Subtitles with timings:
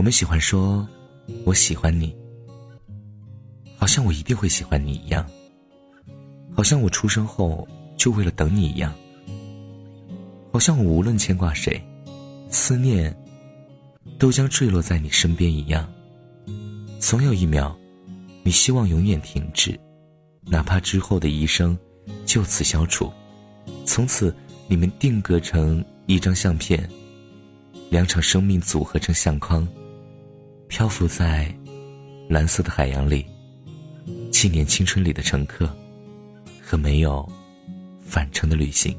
[0.00, 0.88] 我们喜欢说
[1.44, 2.16] “我喜欢你”，
[3.76, 5.28] 好像我一定会喜欢你一样，
[6.56, 7.68] 好像我出生后
[7.98, 8.94] 就为了等你一样，
[10.50, 11.78] 好像我无论牵挂谁，
[12.48, 13.14] 思念
[14.18, 15.86] 都将坠落在你身边一样。
[16.98, 17.76] 总有一秒，
[18.42, 19.78] 你希望永远停止，
[20.46, 21.78] 哪怕之后的一生
[22.24, 23.12] 就此消除，
[23.84, 24.34] 从此
[24.66, 26.88] 你们定格成一张相片，
[27.90, 29.68] 两场生命组合成相框。
[30.70, 31.52] 漂浮在
[32.28, 33.26] 蓝色的海洋里，
[34.30, 35.68] 纪念青春里的乘客
[36.62, 37.28] 和没有
[38.06, 38.96] 返程的旅行。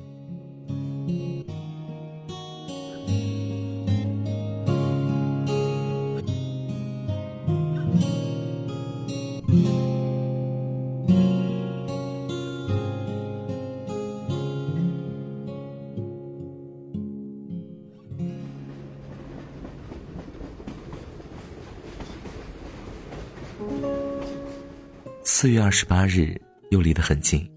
[25.41, 26.39] 四月二十八日
[26.69, 27.49] 又离得很近。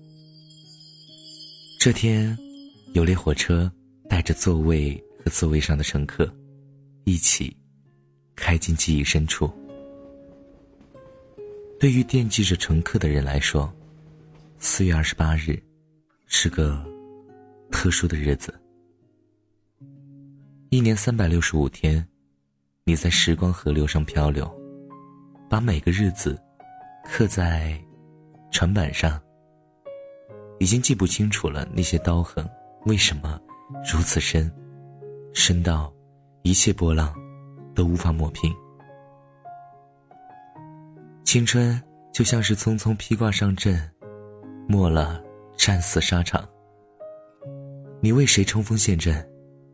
[1.78, 2.34] 这天，
[2.94, 3.70] 有列火车
[4.08, 6.34] 带着座位和座位上的乘客，
[7.04, 7.54] 一起
[8.34, 9.52] 开进记忆深处。
[11.78, 13.70] 对于惦记着乘客的人来说，
[14.58, 15.62] 四月二十八日
[16.26, 16.82] 是个
[17.70, 18.58] 特殊的日子。
[20.70, 22.02] 一年三百六十五天，
[22.84, 24.50] 你在时光河流上漂流，
[25.50, 26.40] 把每个日子。
[27.04, 27.78] 刻在
[28.50, 29.20] 船板上，
[30.58, 31.66] 已经记不清楚了。
[31.72, 32.48] 那些刀痕
[32.86, 33.40] 为什么
[33.92, 34.50] 如此深，
[35.32, 35.92] 深到
[36.42, 37.14] 一切波浪
[37.74, 38.52] 都无法抹平。
[41.24, 41.80] 青春
[42.12, 43.78] 就像是匆匆披挂上阵，
[44.66, 45.22] 没了
[45.56, 46.48] 战死沙场。
[48.00, 49.26] 你为谁冲锋陷阵，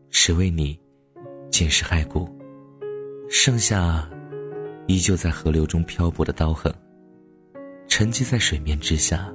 [0.09, 0.79] 谁为你
[1.49, 2.29] 捡拾骸骨？
[3.29, 4.09] 剩下
[4.87, 6.73] 依旧在河流中漂泊的刀痕。
[7.91, 9.29] 沉积在水面之下，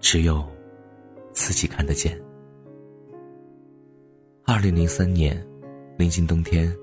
[0.00, 0.44] 只有
[1.32, 2.20] 自己看得见。
[4.44, 5.40] 二零零三年，
[5.96, 6.76] 临近冬天，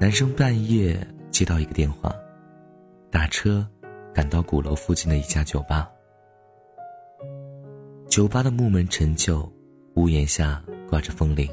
[0.00, 2.10] 男生半夜接到一个电话，
[3.10, 3.68] 打车
[4.14, 5.86] 赶到鼓楼附近的一家酒吧。
[8.08, 9.46] 酒吧的木门陈旧，
[9.96, 11.46] 屋檐下挂着风铃。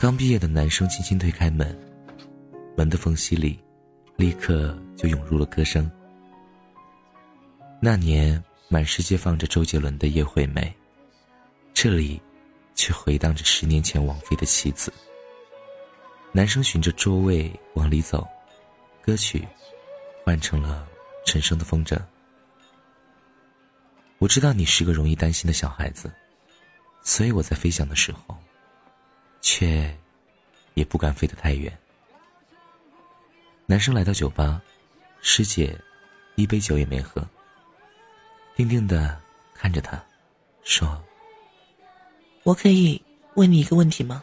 [0.00, 1.78] 刚毕业的男生轻轻推开门，
[2.78, 3.58] 门的缝隙里，
[4.16, 5.88] 立刻就涌入了歌声。
[7.84, 10.62] 那年，满世界放着周杰伦的《叶惠美》，
[11.74, 12.22] 这里
[12.76, 14.88] 却回荡着十年前王菲的《妻子》。
[16.30, 18.24] 男生循着桌位往里走，
[19.04, 19.44] 歌曲
[20.24, 20.86] 换成了
[21.26, 21.96] 陈升的《风筝》。
[24.18, 26.08] 我知道你是个容易担心的小孩子，
[27.02, 28.38] 所以我在飞翔的时候，
[29.40, 29.92] 却
[30.74, 31.76] 也不敢飞得太远。
[33.66, 34.62] 男生来到酒吧，
[35.20, 35.76] 师姐
[36.36, 37.28] 一杯酒也没喝。
[38.54, 39.18] 定定的
[39.54, 40.00] 看着他，
[40.62, 41.02] 说
[42.44, 43.00] ：“我可以
[43.34, 44.22] 问你一个问题吗？”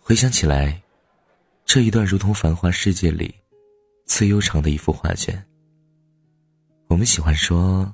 [0.00, 0.80] 回想起来，
[1.64, 3.34] 这一段如同繁华世界里
[4.04, 5.42] 最悠长的一幅画卷。
[6.88, 7.92] 我们喜欢说：“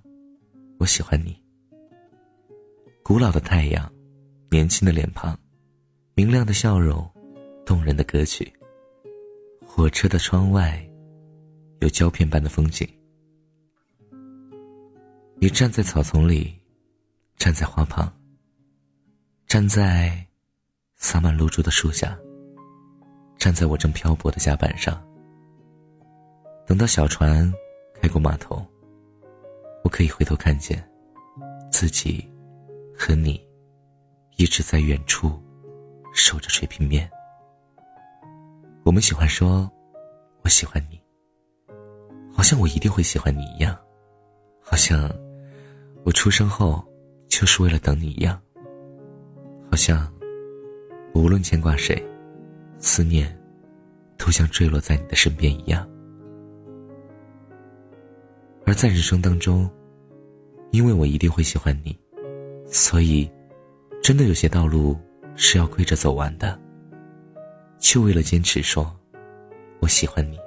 [0.79, 1.41] 我喜欢你。”
[3.05, 3.91] 古老的太阳，
[4.51, 5.39] 年轻的脸庞，
[6.15, 7.09] 明亮的笑容，
[7.65, 8.53] 动人的歌曲。
[9.65, 10.85] 火车的窗外。
[11.81, 12.89] 有胶片般的风景。
[15.37, 16.55] 你站在草丛里，
[17.37, 18.13] 站在花旁，
[19.47, 20.25] 站在
[20.97, 22.19] 洒满露珠的树下，
[23.39, 25.03] 站在我正漂泊的甲板上。
[26.67, 27.51] 等到小船
[28.01, 28.65] 开过码头，
[29.83, 30.87] 我可以回头看见
[31.73, 32.31] 自己
[32.95, 33.43] 和你
[34.37, 35.43] 一直在远处
[36.15, 37.11] 守着水平面。
[38.85, 39.71] 我们喜欢说
[40.45, 41.00] ：“我喜欢你。”
[42.33, 43.77] 好像我一定会喜欢你一样，
[44.61, 45.11] 好像
[46.05, 46.83] 我出生后
[47.29, 48.41] 就是为了等你一样，
[49.71, 50.11] 好像
[51.15, 52.03] 无论牵挂谁，
[52.79, 53.37] 思念
[54.17, 55.87] 都像坠落在你的身边一样。
[58.65, 59.69] 而在人生当中，
[60.71, 61.99] 因为我一定会喜欢你，
[62.67, 63.31] 所以
[64.03, 64.97] 真的有些道路
[65.35, 66.59] 是要跪着走完的，
[67.79, 68.97] 就为了坚持说，
[69.81, 70.39] 我喜欢你。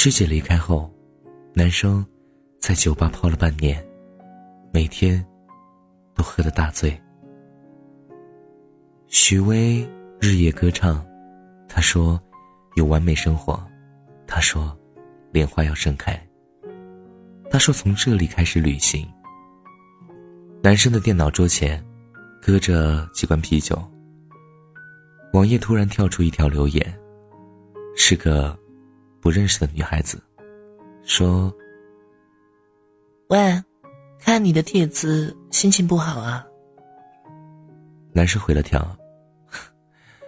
[0.00, 0.88] 师姐离开后，
[1.54, 2.06] 男生
[2.60, 3.84] 在酒吧泡了半年，
[4.72, 5.26] 每天
[6.14, 6.96] 都喝得大醉。
[9.08, 9.84] 许巍
[10.20, 11.04] 日夜歌唱，
[11.68, 12.16] 他说
[12.76, 13.60] 有完美生活，
[14.24, 14.72] 他说
[15.32, 16.16] 莲花要盛开，
[17.50, 19.04] 他说从这里开始旅行。
[20.62, 21.84] 男生的电脑桌前，
[22.40, 23.76] 搁着几罐啤酒，
[25.32, 27.00] 网页突然跳出一条留言，
[27.96, 28.56] 是个
[29.20, 30.22] 不认识的女孩子，
[31.02, 31.52] 说
[33.28, 33.62] ：“喂，
[34.18, 36.44] 看你的帖子，心情不好啊。”
[38.12, 38.96] 男生回了条：“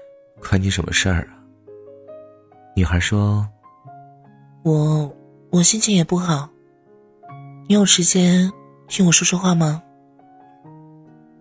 [0.41, 1.39] 关你什么事儿啊？”
[2.77, 3.49] 女孩说
[4.65, 5.15] ：“我
[5.51, 6.49] 我心情也不好，
[7.69, 8.51] 你有时间
[8.87, 9.83] 听我说说话吗？”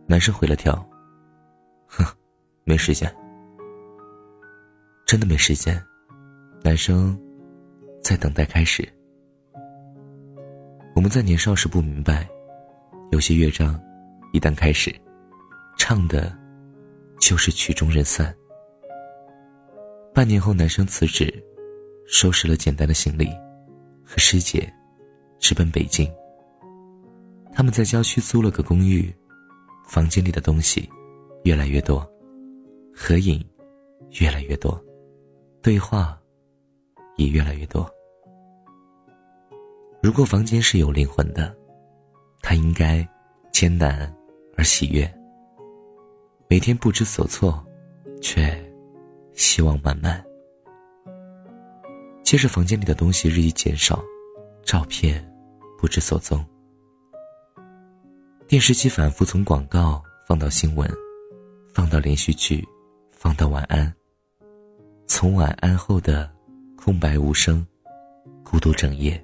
[0.07, 0.73] 男生回了条
[1.87, 2.03] ：“哼，
[2.63, 3.13] 没时间，
[5.05, 5.79] 真的没时间。”
[6.63, 7.17] 男生
[8.09, 8.91] 在等待开始。
[10.95, 12.27] 我们在年少时不明白，
[13.11, 13.79] 有些乐章
[14.33, 14.91] 一旦开始，
[15.77, 16.35] 唱的，
[17.19, 18.35] 就是曲终人散。
[20.11, 21.31] 半年后，男生辞职，
[22.07, 23.27] 收拾了简单的行李，
[24.03, 24.67] 和师姐
[25.37, 26.11] 直奔北京。
[27.53, 29.13] 他们在郊区租了个公寓。
[29.87, 30.89] 房间里的东西
[31.43, 32.07] 越来越多，
[32.95, 33.43] 合影
[34.19, 34.83] 越来越多，
[35.61, 36.19] 对话
[37.17, 37.87] 也越来越多。
[40.01, 41.53] 如果房间是有灵魂的，
[42.41, 43.05] 它应该
[43.51, 44.11] 艰难
[44.55, 45.13] 而喜悦，
[46.47, 47.61] 每天不知所措，
[48.21, 48.57] 却
[49.33, 50.23] 希望满满。
[52.23, 54.01] 接着，房间里的东西日益减少，
[54.63, 55.21] 照片
[55.77, 56.45] 不知所踪。
[58.47, 60.89] 电视机反复从广告放到新闻，
[61.73, 62.65] 放到连续剧，
[63.11, 63.93] 放到晚安。
[65.07, 66.31] 从晚安后的
[66.77, 67.65] 空白无声、
[68.45, 69.21] 孤独整夜，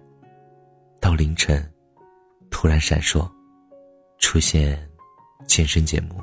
[1.06, 1.64] 到凌晨
[2.50, 3.30] 突然闪烁，
[4.18, 4.90] 出现
[5.46, 6.20] 健身节目。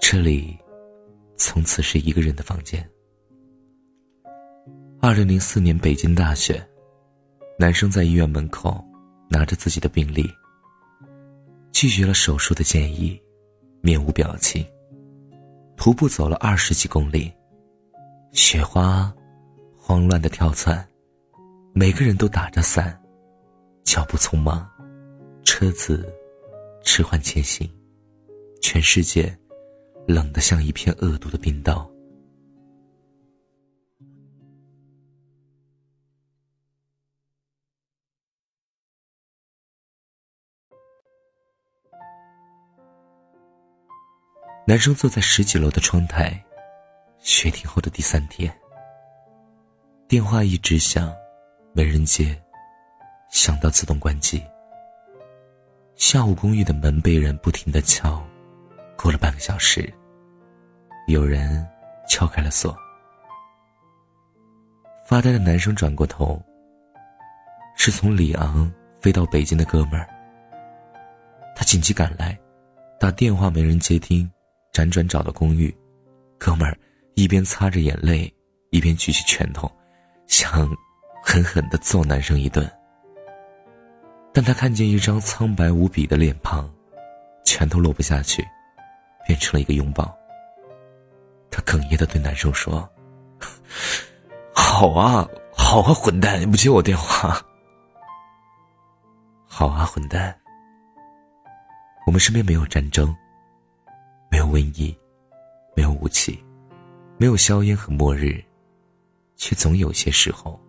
[0.00, 0.56] 这里
[1.36, 2.82] 从此是一个人的房间。
[4.98, 6.66] 二零零四年北京大选，
[7.58, 8.82] 男生在医院门口
[9.28, 10.26] 拿着自己的病历。
[11.72, 13.22] 拒绝了手术的建议，
[13.82, 14.66] 面无表情。
[15.76, 17.30] 徒步走了二十几公里，
[18.32, 19.14] 雪花
[19.76, 20.82] 慌乱的跳窜，
[21.78, 22.98] 每个人都打着伞，
[23.84, 24.66] 脚步匆忙，
[25.44, 26.10] 车子
[26.82, 27.70] 迟缓前行，
[28.62, 29.38] 全世界
[30.08, 31.86] 冷得像一片恶毒的冰刀。
[44.66, 46.42] 男生坐在十几楼的窗台，
[47.18, 48.50] 雪停后的第三天，
[50.08, 51.14] 电话一直响，
[51.76, 52.34] 没人接，
[53.28, 54.42] 响到自动关机。
[55.94, 58.26] 下午公寓的门被人不停的敲，
[58.96, 59.92] 过了半个小时，
[61.06, 61.68] 有人
[62.08, 62.74] 敲开了锁。
[65.06, 66.42] 发呆的男生转过头，
[67.76, 68.72] 是从里昂
[69.02, 70.08] 飞到北京的哥们儿。
[71.54, 72.38] 他紧急赶来，
[72.98, 74.26] 打电话没人接听。
[74.72, 75.74] 辗转找到公寓，
[76.38, 76.74] 哥们儿
[77.16, 78.34] 一边擦着眼泪，
[78.70, 79.70] 一边举起拳头，
[80.26, 80.74] 想
[81.28, 82.70] 狠狠的揍男生一顿。
[84.32, 86.72] 但他看见一张苍白无比的脸庞，
[87.44, 88.46] 拳头落不下去，
[89.26, 90.16] 变成了一个拥抱。
[91.50, 92.88] 他哽咽的对男生说
[94.54, 97.44] ：“好啊，好啊，混蛋，你不接我电话。
[99.48, 100.32] 好啊，混蛋。
[102.06, 103.12] 我们身边没有战争。”
[104.30, 104.96] 没有瘟疫，
[105.74, 106.44] 没有武器，
[107.16, 108.42] 没有硝烟和末日，
[109.36, 110.60] 却总有些时候，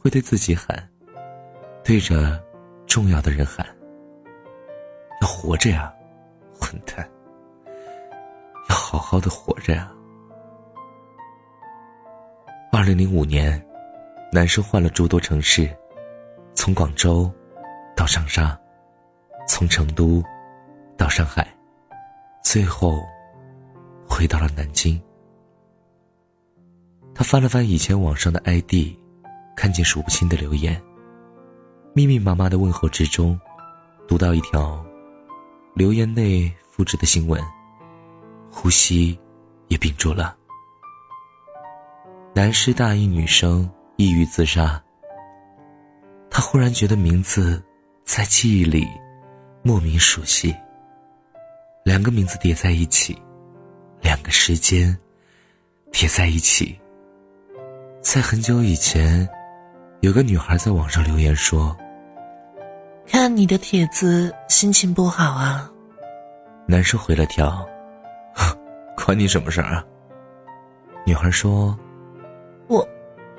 [0.00, 0.88] 会对自己喊，
[1.84, 2.42] 对着
[2.86, 3.66] 重要的人喊
[5.20, 5.92] ：“要活着呀，
[6.58, 7.06] 混蛋！
[8.70, 9.92] 要好好的活着呀！”
[12.72, 13.62] 二零零五年，
[14.32, 15.68] 男生换了诸多城市，
[16.54, 17.30] 从广州
[17.94, 18.58] 到长沙，
[19.46, 20.22] 从成都
[20.96, 21.46] 到上海。
[22.42, 23.02] 最后，
[24.08, 24.98] 回到了南京。
[27.14, 28.96] 他翻了翻以前网上的 ID，
[29.60, 30.82] 看见数不清的留言，
[31.92, 33.38] 密密麻麻的问候之中，
[34.08, 34.82] 读到一条
[35.74, 37.38] 留言内复制的新闻，
[38.50, 39.20] 呼吸
[39.68, 40.34] 也屏住了。
[42.32, 44.82] 男师大一女生抑郁自杀。
[46.30, 47.62] 他忽然觉得名字
[48.02, 48.88] 在记忆里
[49.62, 50.56] 莫名熟悉。
[51.84, 53.14] 两个名字叠在一起，
[54.00, 54.96] 两个时间
[55.92, 56.80] 叠在一起。
[58.00, 59.28] 在很久以前，
[60.00, 61.76] 有个女孩在网上留言说
[63.06, 65.70] ：“看你的帖子，心情不好啊。”
[66.66, 67.66] 男生回了条
[68.96, 69.84] ：“关你什么事儿啊？”
[71.04, 71.78] 女孩说
[72.66, 72.86] ：“我，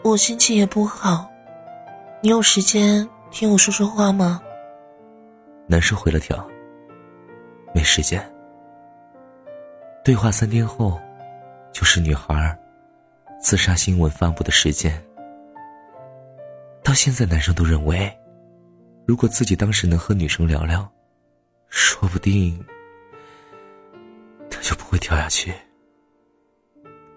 [0.04, 1.28] 我心情也不好，
[2.22, 4.40] 你有时间听我说说话吗？”
[5.66, 6.48] 男生回了条。
[7.74, 8.22] 没时间。
[10.04, 11.00] 对话三天后，
[11.72, 12.56] 就是女孩
[13.40, 15.02] 自杀新闻发布的时间。
[16.84, 18.12] 到现在，男生都认为，
[19.08, 20.92] 如果自己当时能和女生聊聊，
[21.70, 22.64] 说不定
[24.50, 25.54] 他就不会跳下去。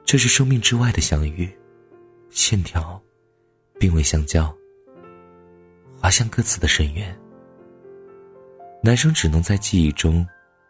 [0.05, 1.51] 这是生命之外的相遇，
[2.31, 3.03] 线条
[3.81, 4.55] 并未相交，
[6.01, 7.19] 滑向各自的深渊。
[8.83, 10.27] 男生只能在记忆中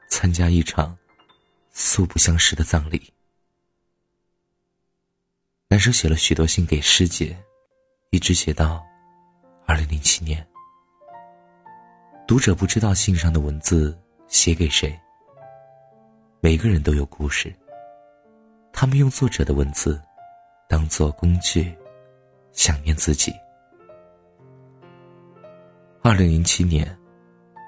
[0.09, 0.97] 参加一场
[1.73, 3.13] 素不相识的葬礼。
[5.69, 7.37] 男生写了许多信给师姐，
[8.15, 8.81] 一直写到
[9.67, 10.47] 二零零七年。
[12.29, 14.97] 读者不知道信上的文字写给谁。
[16.39, 17.53] 每个人都有故事。
[18.73, 20.01] 他们用作者的文字
[20.69, 21.77] 当做工具，
[22.53, 23.33] 想念自己。
[26.01, 26.97] 二零零七年。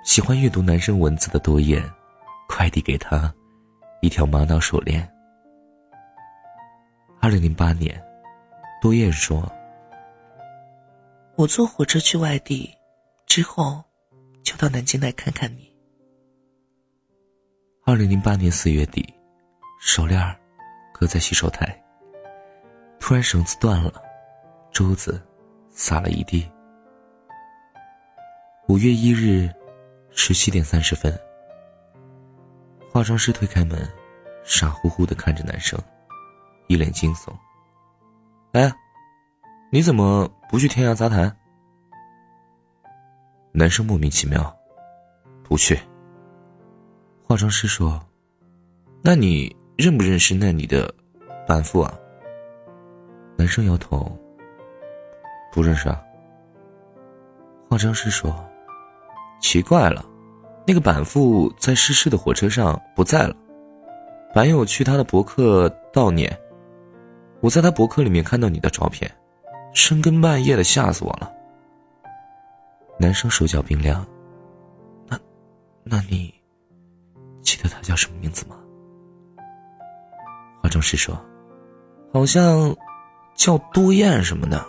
[0.05, 1.83] 喜欢阅读男生文字的多燕，
[2.49, 3.35] 快递给他
[4.01, 5.13] 一条玛瑙手链。
[7.21, 8.01] 二零零八年，
[8.81, 9.53] 多燕说
[11.37, 12.71] ：“我坐火车去外地，
[13.27, 13.83] 之后
[14.43, 15.73] 就到南京来看看你。”
[17.85, 19.07] 二零零八年四月底，
[19.81, 20.21] 手链
[20.93, 21.81] 搁在洗手台，
[22.99, 24.03] 突然绳子断了，
[24.73, 25.25] 珠子
[25.71, 26.49] 洒了一地。
[28.69, 29.49] 五月一日。
[30.19, 31.13] 十七点三十分，
[32.91, 33.87] 化妆师推开门，
[34.45, 35.79] 傻乎乎的看着男生，
[36.69, 37.31] 一脸惊悚。
[38.53, 38.73] 哎，
[39.71, 41.35] 你怎么不去天涯杂谈？
[43.53, 44.55] 男生莫名其妙，
[45.43, 45.79] 不去。
[47.25, 48.01] 化妆师说
[49.03, 50.93] ：“那你认不认识那里的
[51.47, 51.93] 板父啊？”
[53.37, 54.17] 男生摇头，
[55.53, 56.03] 不认识啊。
[57.69, 58.35] 化妆师说。
[59.39, 60.05] 奇怪了，
[60.67, 63.37] 那个板父在逝世的火车上不在了。
[64.35, 66.37] 板友去他的博客悼念，
[67.41, 69.09] 我在他博客里面看到你的照片，
[69.77, 71.31] 深更半夜的吓死我了。
[72.99, 74.05] 男生手脚冰凉。
[75.07, 75.21] 那，
[75.85, 76.35] 那你
[77.43, 78.57] 记得他叫什么名字吗？
[80.63, 81.15] 化妆师说，
[82.11, 82.75] 好像
[83.35, 84.65] 叫杜燕什么的。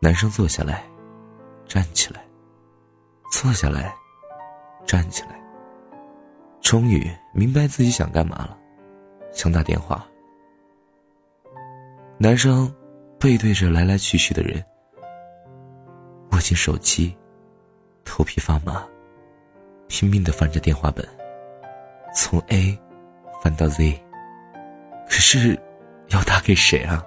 [0.00, 0.84] 男生坐下来。
[1.66, 2.24] 站起来，
[3.30, 3.94] 坐下来，
[4.86, 5.38] 站起来。
[6.62, 8.56] 终于明白自己想干嘛了，
[9.32, 10.06] 想打电话。
[12.20, 12.72] 男生
[13.16, 14.60] 背对着来来去去的人，
[16.32, 17.16] 握紧手机，
[18.04, 18.84] 头皮发麻，
[19.86, 21.06] 拼命的翻着电话本，
[22.12, 22.76] 从 A
[23.40, 23.96] 翻到 Z。
[25.06, 25.56] 可是
[26.08, 27.06] 要打给谁啊？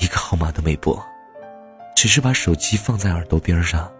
[0.00, 0.96] 一个号码都没拨。
[1.96, 3.92] 只是把手机放在耳朵边上，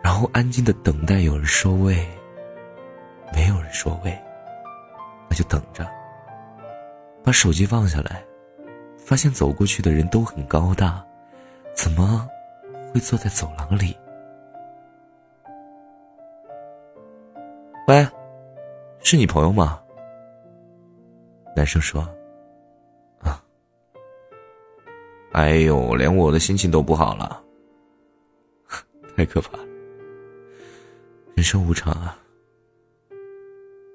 [0.00, 2.06] 然后安静的等待有人说位。
[3.34, 4.16] 没有人说位，
[5.28, 5.84] 那就等着。
[7.24, 8.24] 把手机放下来，
[8.96, 11.04] 发现走过去的人都很高大，
[11.74, 12.28] 怎么
[12.92, 13.96] 会坐在走廊里？
[17.88, 18.06] 喂，
[19.00, 19.80] 是你朋友吗？
[21.54, 22.00] 男生说。
[23.20, 23.42] 啊
[25.32, 27.42] 哎呦，连我的心情都不好了，
[29.16, 29.64] 太可怕了。
[31.34, 32.18] 人生无常啊，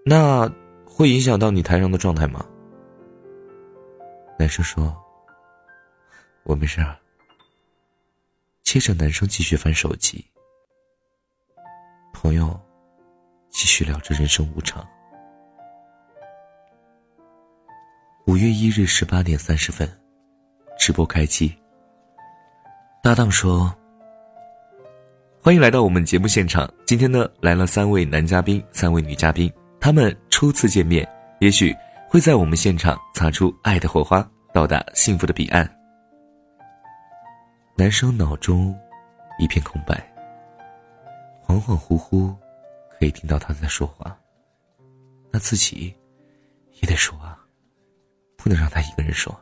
[0.03, 0.51] 那
[0.83, 2.45] 会影响到你台上的状态吗？
[4.37, 4.95] 男生说
[6.43, 6.79] ：“我没事。”
[8.63, 10.25] 接着，男生继续翻手机，
[12.13, 12.59] 朋友
[13.49, 14.85] 继续聊着人生无常。
[18.25, 19.89] 五月一日十八点三十分。
[20.79, 21.57] 直播开机，
[23.01, 23.75] 搭档说
[25.41, 26.71] ：“欢迎来到我们节目现场。
[26.85, 29.51] 今天呢，来了三位男嘉宾，三位女嘉宾，
[29.81, 31.05] 他们初次见面，
[31.39, 31.75] 也许
[32.09, 35.69] 会在我们现场擦出爱的火花，到达幸福的彼岸。”
[37.75, 38.73] 男生脑中
[39.37, 39.93] 一片空白，
[41.45, 42.33] 恍恍惚惚
[42.97, 44.17] 可以听到他在说话，
[45.31, 45.93] 那自己
[46.81, 47.37] 也得说啊，
[48.37, 49.37] 不能让他一个人说。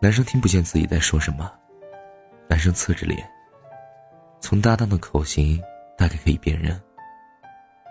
[0.00, 1.50] 男生听不见自己在说什么，
[2.48, 3.28] 男生侧着脸。
[4.40, 5.60] 从搭档的口型
[5.96, 6.80] 大概可以辨认，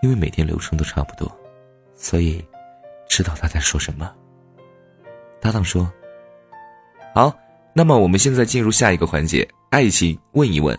[0.02, 1.30] 因为每天流程都差不多，
[1.94, 2.42] 所以
[3.08, 4.14] 知道他在说什么。
[5.40, 5.92] 搭档说
[7.14, 7.34] ：“好，
[7.74, 10.78] 那么我们现在进入下一个环节，爱情问一问。”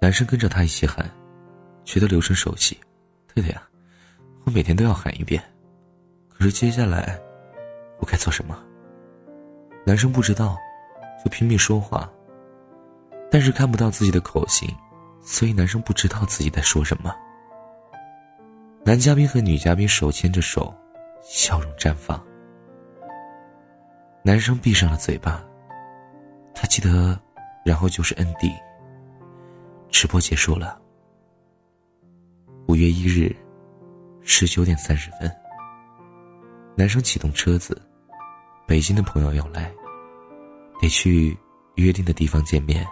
[0.00, 1.08] 男生跟着他一起喊，
[1.84, 2.78] 觉得流程熟悉。
[3.34, 3.62] 对的呀，
[4.44, 5.42] 我每天都要喊一遍。
[6.28, 7.18] 可是接下来，
[7.98, 8.60] 我该做什么？
[9.86, 10.58] 男生不知道，
[11.24, 12.10] 就拼命说话。
[13.30, 14.68] 但是看不到自己的口型，
[15.22, 17.14] 所以男生不知道自己在说什么。
[18.84, 20.74] 男嘉宾和女嘉宾手牵着手，
[21.22, 22.20] 笑容绽放。
[24.24, 25.44] 男生闭上了嘴巴，
[26.54, 27.18] 他记得，
[27.64, 28.52] 然后就是 N D。
[29.90, 30.80] 直播结束了。
[32.66, 33.34] 五月一日，
[34.22, 35.30] 十九点三十分。
[36.74, 37.80] 男生启动车子，
[38.66, 39.72] 北京的朋友要来，
[40.80, 41.36] 得去
[41.76, 42.84] 约定的地方见面，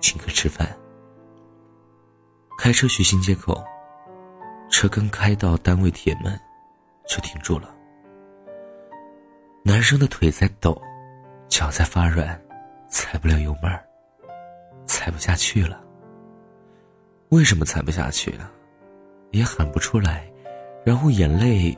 [0.00, 0.76] 请客吃饭。
[2.68, 3.64] 开车去新街口，
[4.68, 6.38] 车刚开到单位铁门，
[7.08, 7.74] 就停住了。
[9.64, 10.78] 男生的腿在抖，
[11.48, 12.38] 脚在发软，
[12.90, 13.72] 踩不了油门
[14.84, 15.82] 踩不下去了。
[17.30, 18.52] 为什么踩不下去啊？
[19.30, 20.30] 也喊不出来，
[20.84, 21.74] 然后眼泪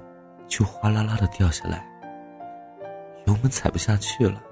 [0.48, 1.88] 就哗啦啦的掉下来。
[3.28, 4.42] 油门踩不下去了，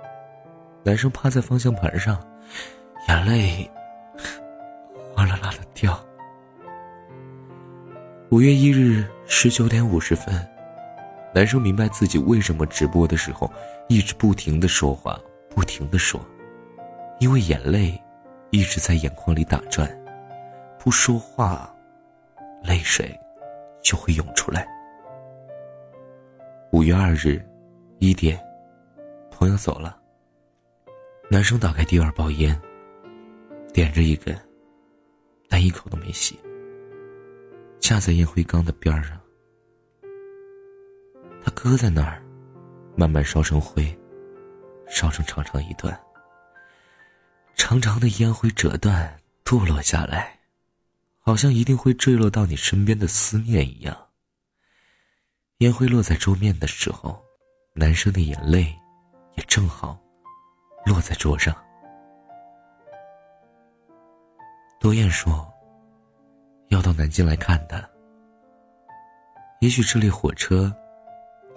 [0.85, 2.17] 男生趴在方向盘上，
[3.09, 3.69] 眼泪
[5.17, 6.01] 哗啦啦的掉。
[8.31, 10.35] 五月一日十九点五十分，
[11.35, 13.51] 男生明白自己为什么直播的时候
[13.89, 15.19] 一直不停的说话，
[15.49, 16.21] 不停的说，
[17.21, 17.99] 因为眼泪
[18.51, 19.91] 一直在眼眶里打转，
[20.79, 21.75] 不说话。
[22.63, 23.19] 泪水
[23.83, 24.67] 就会涌出来。
[26.73, 27.41] 五月二日
[27.99, 28.39] 一点，
[29.31, 29.97] 朋友走了。
[31.31, 32.61] 男生打开第二包烟，
[33.73, 34.37] 点着一根，
[35.49, 36.39] 但一口都没吸，
[37.89, 39.19] 架在烟灰缸的边上。
[41.43, 42.23] 他搁在那儿，
[42.95, 43.99] 慢慢烧成灰，
[44.91, 45.99] 烧成长长一段。
[47.57, 50.39] 长长的烟灰折断，堕落下来。
[51.21, 53.97] 好像一定会坠落到你身边的思念一样。
[55.59, 57.19] 烟灰落在桌面的时候，
[57.73, 58.65] 男生的眼泪
[59.37, 59.99] 也正好
[60.85, 61.57] 落在桌上。
[64.79, 65.51] 多燕说
[66.69, 67.83] ：“要到南京来看他。
[69.61, 70.75] 也许这列火车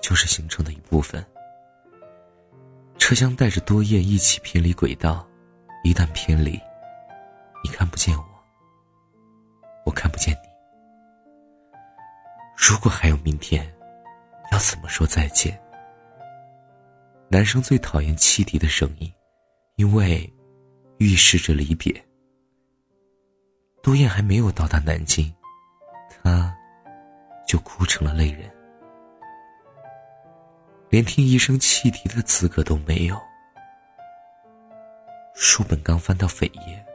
[0.01, 1.23] 就是行程的一部分。
[2.97, 5.27] 车厢带着多燕一起偏离轨道，
[5.83, 6.59] 一旦偏离，
[7.63, 8.25] 你看不见我。”
[9.83, 10.49] 我看不见你。
[12.55, 13.67] 如果还有明天，
[14.51, 15.59] 要怎么说再见？
[17.29, 19.11] 男生最讨厌汽笛的声音，
[19.77, 20.31] 因为
[20.99, 21.91] 预示着离别。
[23.83, 25.33] 杜燕还没有到达南京，
[26.09, 26.55] 他
[27.47, 28.49] 就哭成了泪人，
[30.89, 33.19] 连听一声汽笛的资格都没有。
[35.33, 36.85] 书本刚翻到扉页，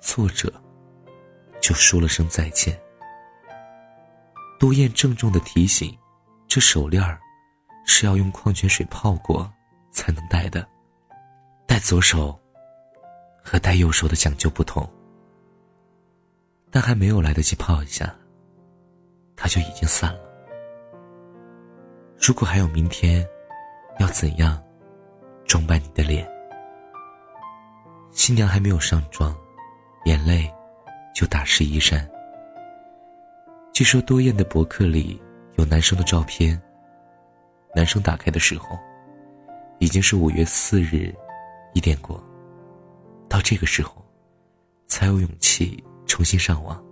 [0.00, 0.52] 作者。
[1.58, 2.78] 就说了声再见。
[4.60, 5.96] 杜燕郑重的提醒
[6.46, 7.18] ：“这手链儿
[7.84, 9.52] 是要用矿泉水泡过
[9.90, 10.64] 才能戴的，
[11.66, 12.38] 戴左手
[13.42, 14.88] 和戴右手的讲究不同。”
[16.70, 18.14] 但还没有来得及泡一下，
[19.36, 20.20] 它就已经散了。
[22.20, 23.26] 如果还有明天，
[23.98, 24.62] 要怎样
[25.44, 26.28] 装扮你的脸？
[28.10, 29.36] 新娘还没有上妆，
[30.04, 30.50] 眼泪。
[31.16, 32.06] 就打湿衣衫。
[33.72, 35.18] 据说多燕的博客里
[35.56, 36.60] 有男生的照片。
[37.74, 38.78] 男生打开的时候，
[39.78, 41.14] 已经是五月四日
[41.72, 42.22] 一点过。
[43.30, 44.04] 到这个时候，
[44.86, 45.82] 才有勇气
[46.16, 46.82] 重新上网，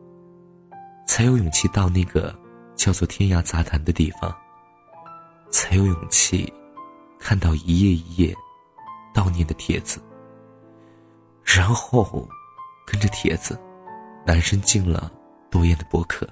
[1.07, 2.39] 才有勇气到那个
[2.77, 4.37] 叫做“天涯杂谈”的地方，
[5.51, 6.53] 才有勇气
[7.19, 8.37] 看到一页一页
[9.15, 9.99] 悼念的帖子，
[11.43, 12.29] 然后
[12.87, 13.59] 跟着帖子。
[14.27, 15.11] 男生进了
[15.51, 16.29] 多燕的博客，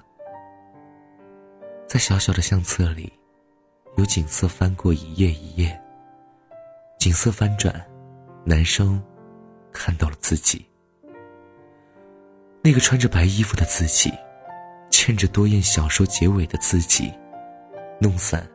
[1.87, 3.11] 在小小的相册里，
[3.97, 5.81] 有景色翻过一页一页。
[6.99, 7.73] 景色翻转，
[8.45, 9.03] 男生
[9.71, 10.63] 看到了自己，
[12.65, 14.09] 那个穿着白衣服的自己，
[14.89, 17.13] 牵着多燕小说结尾的自己，
[17.99, 18.47] 弄散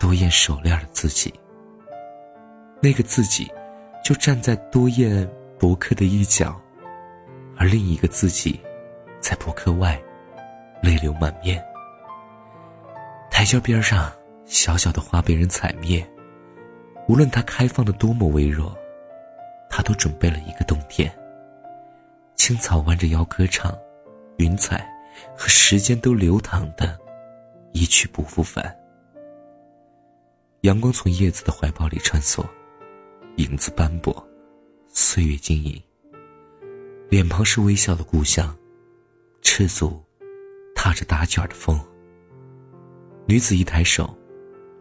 [0.00, 1.32] 多燕手链的自己。
[2.80, 3.46] 那个自己，
[4.02, 6.58] 就站在多燕博客的一角。
[7.58, 8.58] 而另一个自己，
[9.20, 10.00] 在博客外，
[10.82, 11.62] 泪流满面。
[13.30, 14.10] 台阶边上，
[14.46, 16.06] 小小的花被人踩灭。
[17.06, 18.74] 无论它开放的多么微弱，
[19.68, 21.14] 他都准备了一个冬天。
[22.46, 23.76] 青草弯着腰歌唱，
[24.36, 24.88] 云彩
[25.36, 26.96] 和时间都流淌的，
[27.72, 28.72] 一去不复返。
[30.60, 32.46] 阳光从叶子的怀抱里穿梭，
[33.38, 34.24] 影子斑驳，
[34.86, 35.82] 岁月晶莹。
[37.08, 38.56] 脸庞是微笑的故乡，
[39.42, 40.00] 赤足
[40.72, 41.76] 踏着打卷的风。
[43.26, 44.16] 女子一抬手，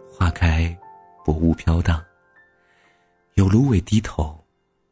[0.07, 0.77] 花开，
[1.25, 1.99] 薄雾飘荡。
[3.33, 4.39] 有芦苇低头，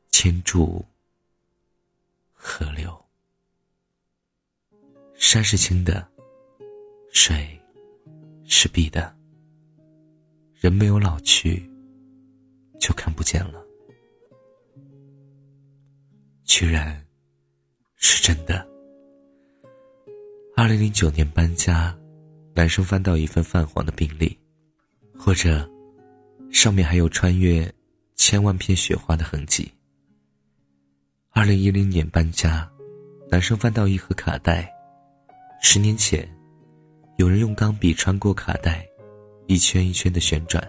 [0.10, 0.84] 牵住
[2.46, 2.94] 河流。
[5.14, 6.06] 山是青的，
[7.14, 7.58] 水
[8.44, 9.16] 是碧的。
[10.60, 11.68] 人没有老去，
[12.82, 13.66] 就看不见了。
[16.44, 17.02] 居然，
[17.96, 18.68] 是真的。
[20.58, 21.98] 二零零九年搬家，
[22.54, 24.38] 男生翻到一份泛黄的病历，
[25.18, 25.68] 或者，
[26.52, 27.74] 上面还有穿越
[28.16, 29.73] 千万片雪花的痕迹。
[31.36, 32.70] 二零一零年搬家，
[33.28, 34.72] 男生翻到一盒卡带，
[35.64, 36.30] 十年前，
[37.18, 38.88] 有人用钢笔穿过卡带。
[39.48, 40.64] 一圈一圈的旋转，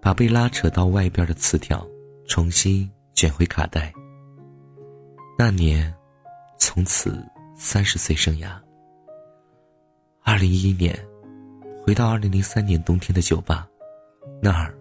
[0.00, 1.86] 把被拉扯到外边的磁条
[2.26, 3.92] 重新卷回卡带。
[5.38, 5.94] 那年，
[6.58, 7.22] 从此
[7.54, 8.58] 三十岁生涯。
[10.22, 10.98] 二零一一年，
[11.84, 13.68] 回到二零零三年冬天的酒吧，
[14.42, 14.74] 那儿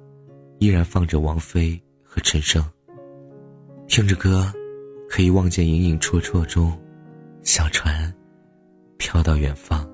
[0.60, 2.64] 依然放着王菲和陈升。
[3.88, 4.52] 听着歌，
[5.08, 6.76] 可以望见影影绰绰中，
[7.44, 8.12] 小船
[8.98, 9.88] 飘到远方。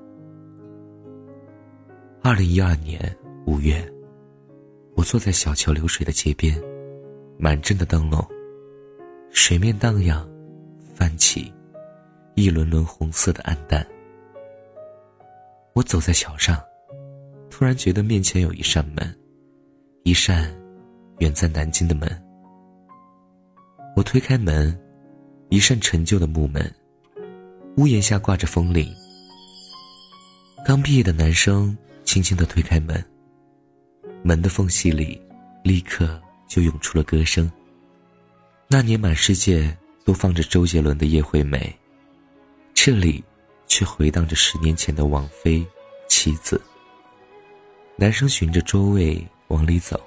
[2.21, 3.13] 二零一二年
[3.45, 3.85] 五月，
[4.95, 6.55] 我坐在小桥流水的街边，
[7.37, 8.25] 满镇的灯笼，
[9.31, 10.25] 水面荡漾，
[10.93, 11.51] 泛起
[12.35, 13.85] 一轮轮红色的暗淡。
[15.73, 16.57] 我走在桥上，
[17.49, 19.13] 突然觉得面前有一扇门，
[20.03, 20.49] 一扇
[21.17, 22.09] 远在南京的门。
[23.99, 24.79] 我推开门，
[25.49, 26.73] 一扇陈旧的木门，
[27.75, 28.89] 屋檐下挂着风铃。
[30.65, 31.77] 刚毕业的男生。
[32.05, 33.05] 轻轻的推开门，
[34.23, 35.21] 门的缝隙里，
[35.63, 37.51] 立刻就涌出了歌声。
[38.67, 41.71] 那年满世界都放着周杰伦的《叶惠美》，
[42.73, 43.23] 这里
[43.67, 45.59] 却回荡着十年前的王菲
[46.07, 46.55] 《妻子》。
[47.95, 50.01] 男生循着周围往里走，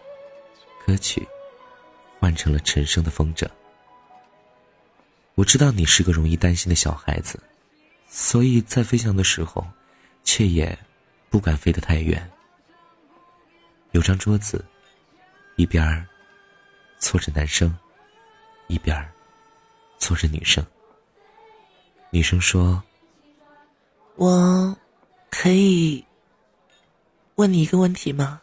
[0.85, 1.25] 歌曲
[2.19, 3.47] 换成了陈升的《风筝》。
[5.35, 7.38] 我知道你是个容易担心的小孩子，
[8.09, 9.66] 所以在飞翔的时候，
[10.25, 10.79] 却也。
[11.31, 12.31] 不敢飞得太远。
[13.92, 14.62] 有张桌子，
[15.57, 16.07] 一边
[16.99, 17.75] 坐着男生，
[18.66, 18.95] 一边
[19.97, 20.62] 坐着女生。
[22.11, 22.85] 女生说
[24.16, 24.77] ：“我
[25.31, 26.05] 可以
[27.37, 28.42] 问你一个问题吗？”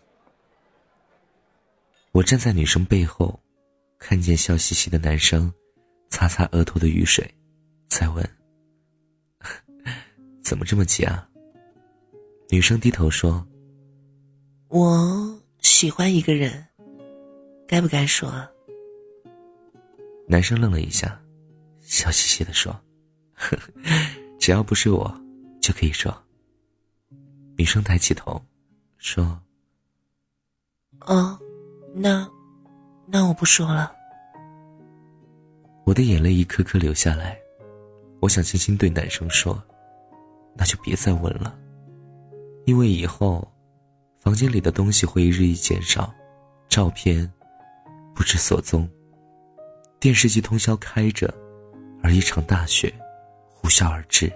[2.10, 3.40] 我站在女生背后，
[4.00, 5.54] 看见笑嘻嘻的男生
[6.10, 7.30] 擦擦额头的雨水，
[7.88, 8.30] 再问
[10.44, 11.28] ：“怎么这么急啊？”
[12.50, 13.46] 女生低头说
[14.70, 16.66] ：“我喜欢一个人，
[17.68, 18.32] 该不该说？”
[20.28, 21.20] 男生愣了一下，
[21.82, 22.76] 笑嘻嘻的说
[24.40, 25.22] ：“只要不是我，
[25.62, 26.12] 就可以说。”
[27.56, 28.42] 女生抬起头，
[28.98, 29.40] 说
[31.06, 31.38] ：“哦，
[31.94, 32.28] 那，
[33.06, 33.96] 那我不说了。”
[35.90, 37.36] 我的眼泪一颗颗流下来，
[38.20, 39.60] 我想轻轻对男生说
[40.56, 41.58] ：“那就别再问了。”
[42.68, 43.52] 因为以后，
[44.20, 46.14] 房间里的东西会日益减少，
[46.68, 47.28] 照片
[48.14, 48.88] 不知所踪，
[50.00, 51.34] 电视机通宵开着，
[52.04, 52.94] 而一场大雪
[53.50, 54.32] 呼啸而至。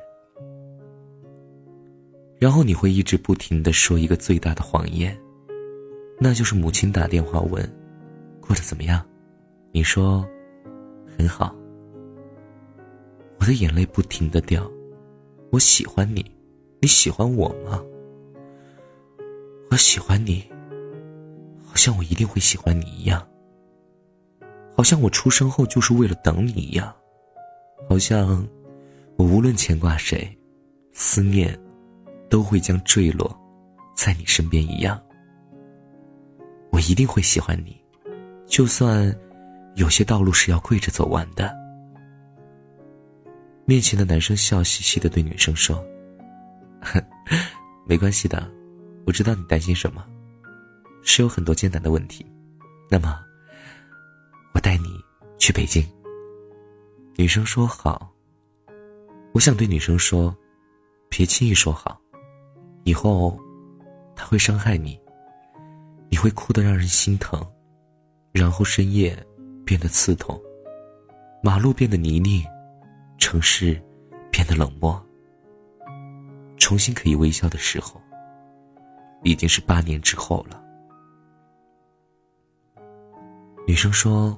[2.40, 5.16] 然后你会一直不停的说一个最大的谎言，
[6.20, 7.64] 那就是母亲打电话问
[8.42, 9.06] 过得怎么样，
[9.72, 10.28] 你说
[11.24, 11.56] 很好。
[13.40, 14.70] 我的眼泪不停的掉，
[15.52, 16.30] 我喜欢你，
[16.82, 17.82] 你喜欢我吗？
[19.72, 20.44] 我喜欢你，
[21.66, 23.26] 好像我一定会喜欢你一样，
[24.76, 26.94] 好像我出生后就是为了等你一样，
[27.90, 28.46] 好像
[29.16, 30.38] 我无论牵挂谁，
[30.92, 31.58] 思念
[32.30, 33.34] 都会将坠落
[33.96, 35.02] 在你身边一样。
[36.70, 37.82] 我一定会喜欢你，
[38.46, 39.18] 就算
[39.76, 41.54] 有些道路是要跪着走完的。
[43.66, 45.84] 面前的男生笑嘻嘻的对女生说
[47.88, 48.52] ：“没关系的。”
[49.06, 50.06] 我知道你担心什么，
[51.02, 52.26] 是有很多艰难的问题。
[52.90, 53.20] 那么，
[54.54, 54.88] 我带你
[55.38, 55.86] 去北京。
[57.18, 58.10] 女生说好。
[59.34, 60.34] 我想对女生说，
[61.10, 62.00] 别轻易说好，
[62.84, 63.38] 以后
[64.16, 64.98] 他会伤害你，
[66.10, 67.46] 你会哭得让人心疼，
[68.32, 69.18] 然后深夜
[69.66, 70.40] 变得刺痛，
[71.42, 72.46] 马路变得泥泞，
[73.18, 73.82] 城市
[74.32, 75.02] 变得冷漠。
[76.58, 78.00] 重新可以微笑的时候。
[79.26, 80.62] 已经是八年之后了。
[83.66, 84.38] 女生说：“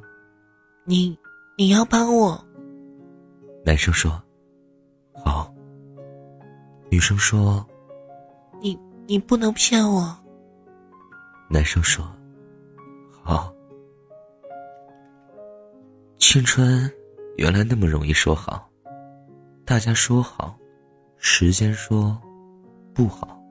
[0.86, 1.18] 你
[1.58, 2.40] 你要帮我。”
[3.66, 4.22] 男生说
[5.26, 5.52] ：“好。”
[6.92, 7.66] 女生说
[8.62, 10.16] ：“你你不能骗我。”
[11.50, 12.08] 男生说
[13.24, 13.52] ：“好。”
[16.36, 16.92] 青春
[17.38, 18.70] 原来那么容易说好，
[19.64, 20.54] 大家说好，
[21.16, 22.22] 时间说
[22.94, 23.42] 不好。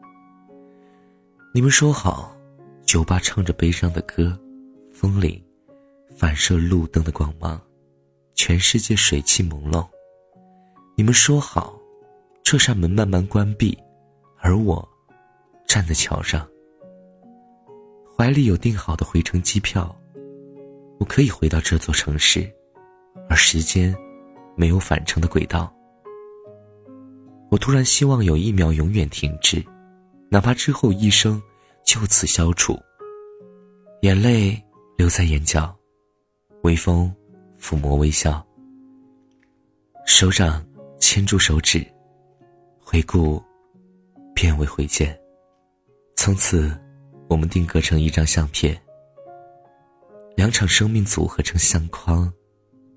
[1.54, 2.36] 你们说好，
[2.84, 4.38] 酒吧唱着悲伤的歌，
[4.92, 5.42] 风铃
[6.14, 7.58] 反射路灯的光芒，
[8.34, 9.88] 全世界水汽朦胧。
[10.94, 11.80] 你们说好，
[12.42, 13.74] 这扇门慢慢关闭，
[14.40, 14.86] 而我
[15.66, 16.46] 站在桥上，
[18.14, 19.98] 怀里有订好的回程机票，
[21.00, 22.46] 我可以回到这座城市。
[23.28, 23.94] 而时间，
[24.56, 25.72] 没有返程的轨道。
[27.50, 29.64] 我突然希望有一秒永远停滞，
[30.30, 31.40] 哪怕之后一生
[31.84, 32.78] 就此消除。
[34.02, 34.60] 眼泪
[34.96, 35.74] 留在眼角，
[36.62, 37.14] 微风
[37.60, 38.44] 抚摸微笑，
[40.04, 40.64] 手掌
[40.98, 41.86] 牵住手指，
[42.80, 43.42] 回顾，
[44.34, 45.18] 变为回见。
[46.16, 46.76] 从此，
[47.28, 48.78] 我们定格成一张相片，
[50.36, 52.32] 两场生命组合成相框。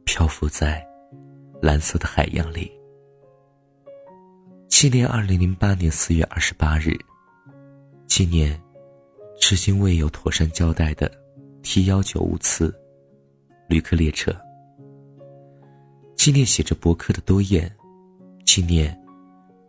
[0.07, 0.81] 漂浮在
[1.61, 2.71] 蓝色的海洋里，
[4.69, 6.97] 纪念二零零八年四月二十八日，
[8.07, 8.59] 纪念
[9.37, 11.11] 至今未有妥善交代的
[11.61, 12.73] T 幺九五次
[13.67, 14.33] 旅客列车，
[16.15, 17.69] 纪念写着博客的多燕，
[18.45, 18.97] 纪念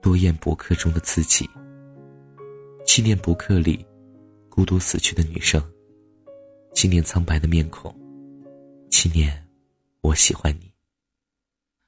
[0.00, 1.50] 多燕博客中的自己，
[2.86, 3.84] 纪念博客里
[4.48, 5.60] 孤独死去的女生，
[6.72, 7.92] 纪念苍白的面孔，
[8.88, 9.47] 纪念。
[10.00, 10.72] 我喜欢你，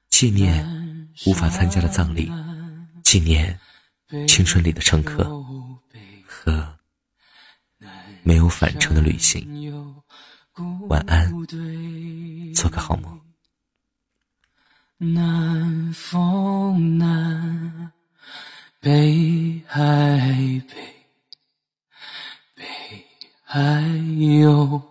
[0.09, 2.31] 纪念无法参加的葬礼，
[3.03, 3.57] 纪念
[4.27, 5.23] 青春里的乘客
[6.27, 6.77] 和
[8.23, 9.81] 没有返程的旅行。
[10.89, 11.31] 晚安，
[12.53, 13.19] 做个好梦。
[14.97, 17.91] 南风南，
[18.79, 20.75] 北海北，
[22.53, 22.65] 北
[23.43, 23.81] 海
[24.41, 24.90] 有。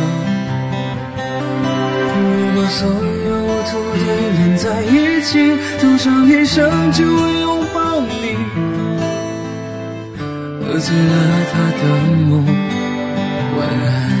[2.81, 2.93] 所有
[3.69, 4.05] 土地
[4.37, 8.35] 连在一起，走上一生只为拥抱你，
[10.17, 11.13] 喝醉了
[11.51, 11.81] 他的
[12.27, 12.43] 梦，
[13.55, 14.20] 晚安。”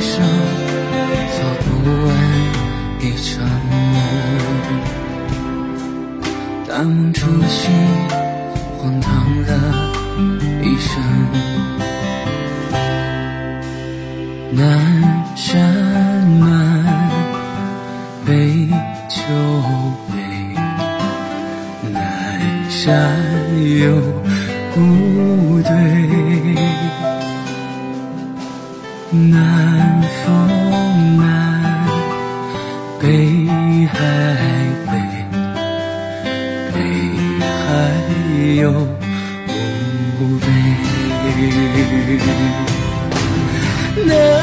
[6.81, 8.00] 梦，大梦初醒，
[38.61, 39.01] 달려오네
[44.05, 44.40] 내